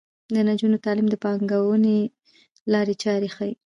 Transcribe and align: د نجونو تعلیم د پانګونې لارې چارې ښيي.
د 0.33 0.35
نجونو 0.47 0.77
تعلیم 0.85 1.07
د 1.09 1.15
پانګونې 1.23 1.97
لارې 2.73 2.95
چارې 3.03 3.29
ښيي. 3.35 3.53